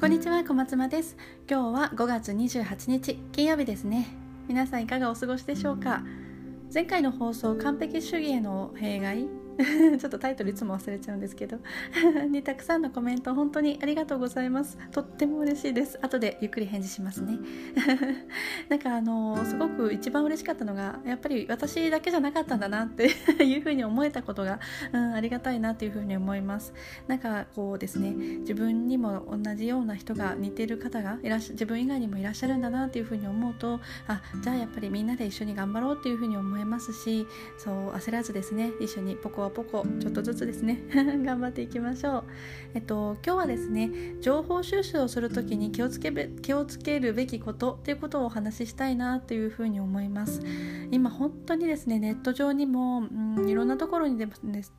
[0.00, 1.14] こんにちは小松間です。
[1.46, 4.06] 今日は5月28日金曜日ですね。
[4.48, 6.02] 皆さんいかがお過ごしでしょうか？
[6.72, 9.26] 前回の放送完璧主義への弊害
[9.98, 11.58] ちょっとタイトルいつも忘れちゃうんですけど
[12.30, 14.78] にたくさんのコメント本当にありがとうございます。
[14.90, 15.98] とっても嬉しいです。
[16.02, 17.38] 後でゆっくり返事しますね。
[18.68, 23.06] なんかあのすごく一番嬉しかったのがやっぱり私だけじゃなかったんだなって
[23.44, 24.60] いうふうに思えたことが、
[24.92, 26.72] うん、ありがたいなっていうふうに思います。
[27.06, 37.26] なんかこうですね自分にも同じような人が似ている方がいらっしゃ自分以外にもいらっしゃるんだなっていうふうに思うとあじゃあやっぱりみんなで一緒に頑張ろうっていうふうに思えますし
[37.58, 40.80] そう焦らずですね一緒にポコポコちょっとずつですね。
[41.24, 42.24] 頑張っていきましょう。
[42.74, 43.90] えっと今日はですね
[44.20, 46.10] 情報収集をする時に気をつけ
[46.42, 50.40] 気をつけるべきことっていうことをお話ししたいなというふうに思います。
[50.90, 54.32] 今本当にですねネット上にも、うん、いろんなところにでも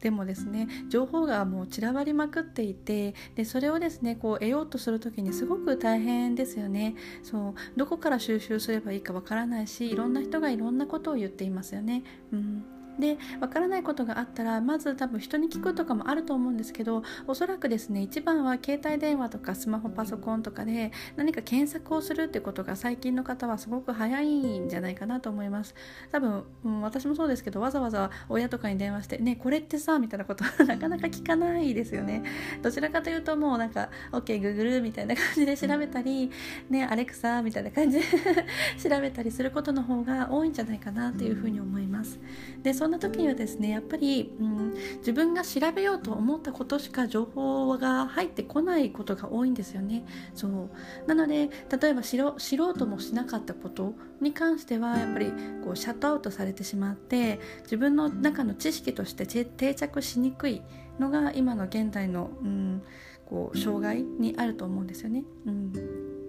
[0.00, 6.94] でもですね情報がもう散らばりまくっていてでそれをですねこう得ようとする時にすごく大変ですよね。
[7.22, 12.02] そうどこから収集すればいいかわからないしいろんな人がいろんなことを言っていますよね。
[12.32, 12.75] うん。
[12.98, 25.74] でわからないことがあったらまず多分人に聞くとかもあると思うんですけどおそらくですね一番は携帯電話とかスマホパソコンとかで何か検索をするってことが最近の方はすごく早いんじゃないかなと思います。
[26.10, 32.22] 多分、うん、私もそうですけどわざわざ親とかに電話してねこれってさみたいなことは なかなか聞かないですよね。
[32.62, 36.30] どちらかというともうなんか OKGoogle みたいな感じで調べたり
[36.70, 38.04] ねアレクサみたいな感じで
[38.82, 42.18] 調べたりすることの方が多いんじゃないかなというふうに思います。
[42.62, 50.04] でそんな時にはですねやっぱり、うん、自分が調べようと思ったことしか情報が入ってこないことが多いんですよね。
[50.34, 50.70] そう。
[51.06, 55.32] なので例えば知ろ知ろうともしなかったことに関してはやっぱり
[55.64, 60.62] こうシャットアウトされてしまって自分の中の知識として定着しにくい
[60.98, 62.82] のが今の現代の、うん、
[63.26, 65.24] こう障害にあると思うんですよね。
[65.46, 66.25] うん。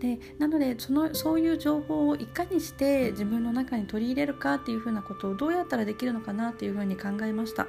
[0.00, 7.66] でなのでそのそういう情報をいかにして自分の中に取り入れるかっていうふうなことをどうやったらできるのかなっていうふうに考えました。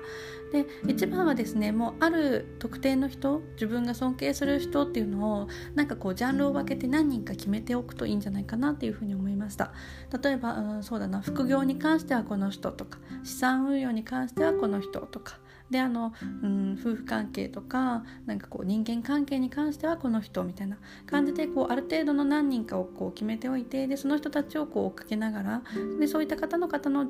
[0.51, 9.73] で一番はですねもうある特定の人自分が尊敬する人っていうのをなんかこうジャンルを分けて何人か決めておくといいんじゃないかなっていうふうに思いました。
[10.21, 15.39] 例えば、うん、そうだな副業に関してはこの人とか資産運用に関してはこの人とか
[15.69, 16.13] であの、
[16.43, 25.61] うん、夫婦関係とかなんかこう人間関係に関してはこの人みたいな感じでこうある程度の何人かをこう決めておいてでその人たちをこう追っかけながら
[25.99, 27.07] でそういった方の方の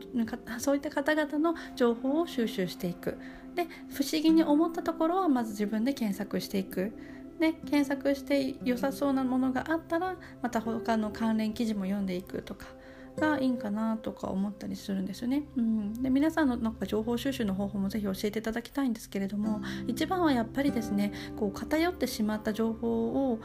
[0.57, 3.17] そういった方々の情報を収集していく。
[3.55, 6.93] で不思議に思ったところはまず自分で検索していく。
[7.39, 12.65] で検索して良さそうなものがあったらまた他の関連記事も読んでいくとか
[13.19, 15.43] がいいんかなとか思ったりするんですよね。
[15.57, 23.39] うん、で皆さんのなんか情報収集の方法もぜひ教えていただきたいんですけれども一番はやっぱりですねこう偏ってしまった情報を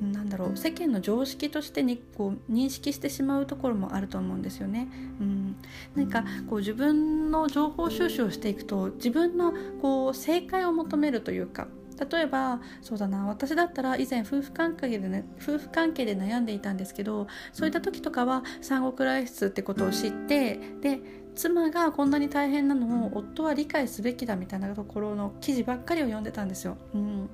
[0.00, 4.88] なんだろう世間の常識としてにこう認識してしまうところもあると思うんですよね。
[5.20, 5.56] うん、
[5.94, 11.68] なんかこう自分の情報収集をしていくと自分のこう正解を求めるというか
[12.10, 21.00] 例えばそうだな私だったら以前夫婦関係で、ね、夫婦関係で悩んでいたんですけどそういった時とかは産後クライシスってことを知ってで
[21.34, 26.78] 妻がこんなに大変なのを夫は理解すべきだみたいなところの記事ばっかりを読んでたんですよ。
[26.94, 27.30] うん、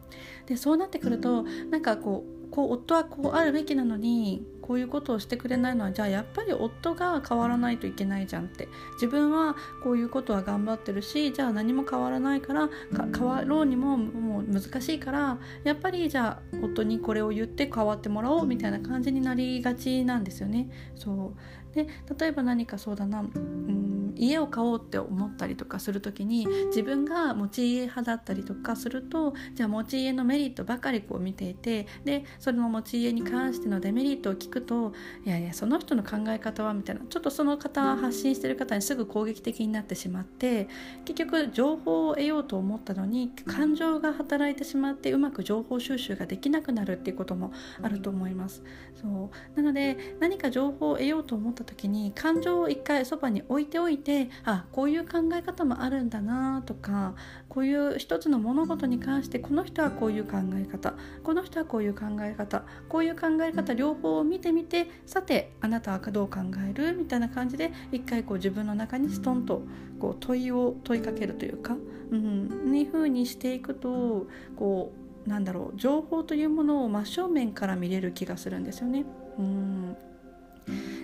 [0.47, 12.71] でそうなってくるとなんかこうこう夫はこうあるべきなのにこういうことをしてくれないのはじゃあやっぱり夫が変わらないといけないじゃんって自分はこういうことは頑張ってるしじゃあ何も変わらないから
[13.15, 20.71] 変わろうにももう難しいからやっぱりじゃあ夫にこれを言って変わってもらおうみたいな感じになりがちなんですよね。
[20.95, 21.87] そうで
[22.19, 34.93] 例えば何かそうだな、うん家を買おうって思ったりとかする時に自分が持ち家派だったりとかするとじゃあ持ち家のメリットばかりこう見ていてでそれの持ち家に関してのデメリットを聞くと
[35.25, 40.69] いやいやその人の考え方はみたいなちょっとその方発信してる方にすぐ攻撃的になってしまって
[41.05, 47.53] 結局情報を得ようと思ったのに感情が働いてしまってうまく情報収集ができなくなるっていうことも
[47.83, 48.63] あると思います。
[49.01, 57.15] そうなので何か情報を得ようと思った時に感情を一回そばに置いておいてあこういう考え方もあるんだなとか
[57.49, 66.97] こういう一つの物事に関してこの人はこういう考え方この人はこういう考え方こういう考え方両方を見てみてさてあなたはどう考える？
[66.97, 69.63] みたいな感じで一回こう自分の中にストンと
[69.99, 71.77] こう問いを問いかけるというか、
[72.11, 74.27] うん、に風にしていくと
[74.57, 74.93] こ
[75.27, 79.05] うなんだろう情報というものを真正面から見れる気がするんですよね。
[79.39, 79.97] うん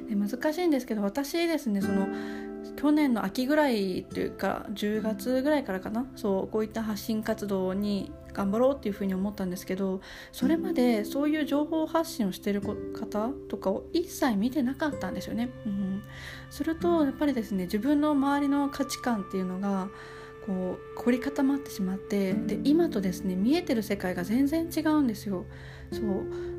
[0.09, 2.09] で難しいんですけど私ですねその
[2.77, 10.01] 去年の秋ぐらいというか10月ぐらいからかなそうこういった発信活動に頑張ろうっていうふうに思ったんですけど
[10.33, 15.51] それまでそういう情報発信をしてる方とかを一切見てなかったんですよね。
[15.67, 16.03] うん、
[16.51, 19.89] するとやっぱりですね自分の周りの価値観っていうのが
[20.47, 25.45] こう凝り固まってしまってで今とですね見えてる世界が全然違うんですよ。
[25.91, 26.03] そう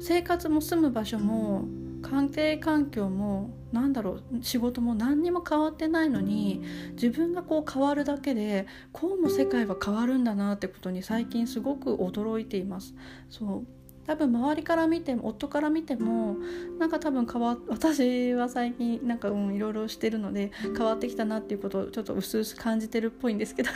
[0.01, 1.65] 生活も住む場所も
[2.01, 6.61] 関係環境も何だろう仕事も何にも変わってないのに
[6.93, 12.95] 自分がこう変わるだけでこうも世界は変わるんだなってことに最近すごく驚いています。
[13.29, 13.79] そう
[14.09, 16.37] 多分周りから見ても夫から見ても
[16.79, 23.69] なんか多分変わ私は最近なんかうんいろいろしてるので変わってきたなっていうことをちょっと薄々感じてるっぽいんですけど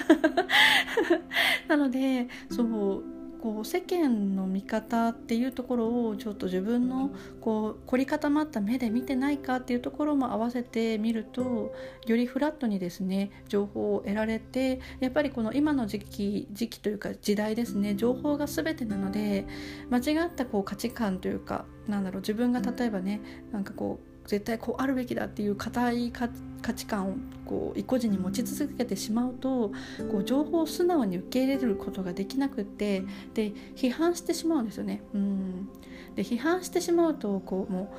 [1.69, 3.03] なのでそう
[3.43, 7.11] こう世間の見方っていうところをちょっと自分の
[7.41, 11.75] こう凝り固まった目で見てないかっていうところも合わせてみると
[12.07, 19.45] よりフラットにですね情報を得られてやっぱりこの今の時期時期というか時代ですね情報が全てなので
[19.89, 23.19] 間違ったこう価値観というかなんだろう自分が例えばね
[23.51, 27.15] なんかこう絶対こうあるべきだっていう固い価値価値観を
[27.45, 29.71] こう意固地に持ち続けてしまうと
[30.11, 33.03] こう情報を素直に受け入れることができなくて
[33.35, 35.03] で批判してしまうんですよね。
[35.13, 35.69] うん
[36.15, 37.93] で批判してしまうとこうも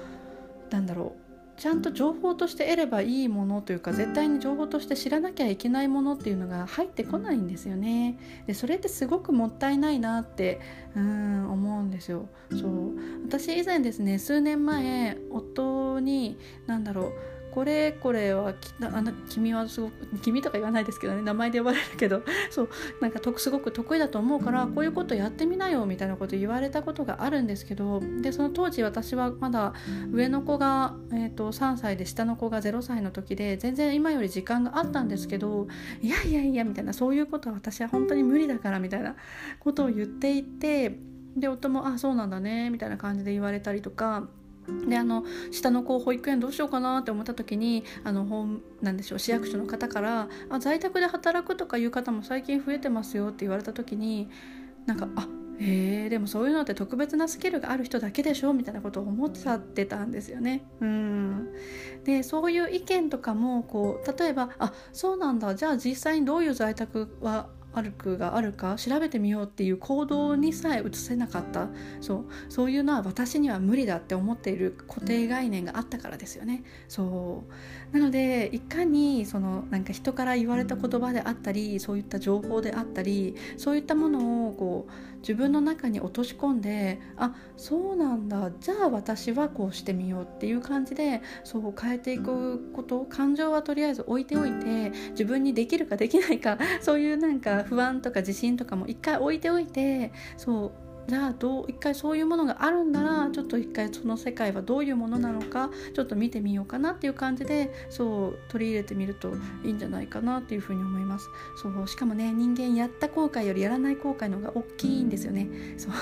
[0.70, 1.25] うなんだろう
[1.56, 8.19] ちゃんと情報として得ればいいものというか絶対に情報として知らなきゃいけないものっていうのが入ってこないんですよね。
[8.46, 10.60] でそれってすごくもったいないなって
[10.96, 12.28] うん思うんですよ。
[12.50, 12.94] そう
[13.26, 17.12] 私以前ですね数年前夫に何だろう
[17.54, 22.68] これこれはあの君はすごく君とか言わないですけどね名前で呼ばれるけど そう
[23.00, 29.72] なんかすごく得意だと思うからこういうことやってみなよみたいなこと言われたことがあるんですけどでその当時私はまだ
[30.10, 35.68] 上の子が、えーと、3歳で下の子が0歳の時で全然今より時間があったんですけど
[36.02, 39.14] いやいやいやみたいなそういうことは私は本当に無理だからみたいな
[39.60, 40.98] ことを言っていて
[41.36, 44.28] で夫も「あそうなんだね」みたいな感じで言われたりとか。
[44.88, 54.28] であの下の子保育園どうしようかなって思った時にあの本なんでしょう市役所の方からあ在宅で働くとかいう方も最近増えてますよって言われた時に
[54.87, 55.28] なんかあ
[55.58, 60.64] へえでもそういうのって特別なスキルがある人だけでしょみたいなことを思っちゃってたんですよね。
[60.81, 61.49] うん
[62.05, 71.68] でそういう意見とかもこう例えばあそうなんだじゃあ実際にどういう在宅はあるくがあるか調べてみようっていう行動にさえ移せなかった。
[72.00, 72.24] そう。
[72.48, 76.62] そういうのは私には無理だって思っている固定概念があったからですよね。
[76.88, 77.44] そ
[77.92, 77.96] う。
[77.96, 88.50] なのでいかにそのなんか人から言われた言葉であったりそういった情報であったりそういったものをこう自分の中に落とし込んであそうなんだ。
[88.60, 100.72] じゃあ私はこうしてみようっていう感じでそう変えていくこと感情はとりあえず置いておいて自分にできるかできないかそういうなんか不安とか自信とかも一回置いておいてそう
[101.06, 109.34] じゃあどう一回そういうものがあるんならちょっと一回その世界はどういうものなのかちょっと見てみようかなっていう感じでそう取り入れてみると
[109.64, 111.28] いいんじゃないかなっていうふうに思います。
[111.62, 115.48] そうしかもね人間やった後悔よりやらない後悔の方が大きいんですよね。
[115.76, 115.92] そう。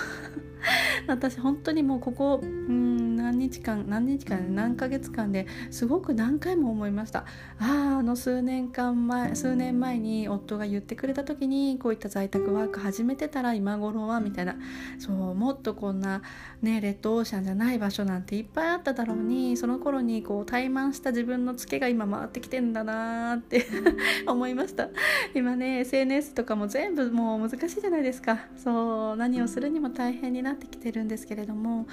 [1.09, 7.25] 私本当にもうここうん何日間何日間何ヶ月間ですごく何回も思いました。
[7.59, 14.57] あああの数年間前数年前に夫が言ってくれた時にこういった在宅ワーク始めてたら今頃はみたいな。
[14.99, 16.23] そうもっとこんな
[16.61, 23.67] ねレッドオーシャンじゃない場所なんていっぱいあっただろうにその頃にこう怠慢した自分のツケが今回ってきてんだなーって
[24.27, 24.89] 思いました。
[25.35, 28.47] 今ね SNS とかも全部もう難しいじゃないですか。
[28.57, 31.87] そう何をするにも大変になってきてるんですけれども。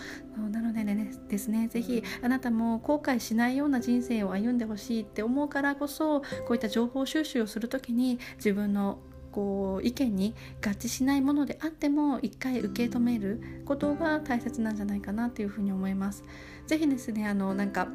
[0.51, 9.00] なのでねですね是非あなたも後悔しないような人生を歩んでほしいって思うからこそこういった情報収集をする時に自分の
[9.31, 16.24] こう意見に合致しないものであっても一回受け止めることが大切なんじゃないかなっていうふうに思います。
[16.67, 17.88] ぜひですねあのなんか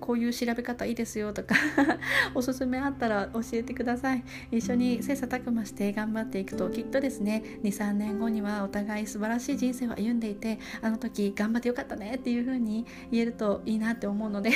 [0.00, 1.54] こういう調べ方いいですよとか
[2.34, 14.50] おすすめあったら教えてください一緒に切磋琢磨して頑張っていくときっとですね23年後にはお互い素晴らしい人生を歩んでいてあの時頑張ってよかったねっていう風に言えるといいなって思うので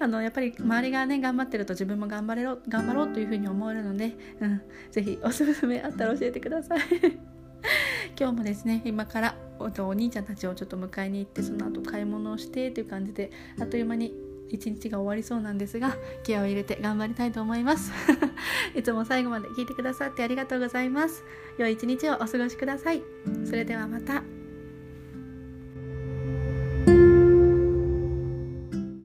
[0.00, 6.80] あのやっぱり周りがね頑張ってると自分も頑張れろ頑張ろうという風に思えるので、うん、ぜひおすすめあったら教えてください。
[8.18, 14.12] 今日もですね今からお兄ちゃんたちをちょっと迎えに行ってその後買い物をしてという感じであっという間に
[14.50, 17.92] 一日が終わりそうなんですが気合を入れて頑張りたいと思います。
[18.74, 21.24] いつも最後まで聞いてくださってありがとうございます。
[21.58, 23.02] 良い一日をお過ごしください。
[23.44, 24.33] それではまた。